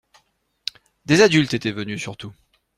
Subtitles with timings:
[1.05, 2.33] Des adultes étaient venus surtout.